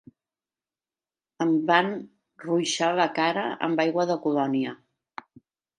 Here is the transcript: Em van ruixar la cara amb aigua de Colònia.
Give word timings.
Em 1.45 1.51
van 1.73 1.91
ruixar 2.47 2.91
la 3.03 3.09
cara 3.21 3.45
amb 3.69 3.87
aigua 3.89 4.11
de 4.15 4.21
Colònia. 4.27 4.79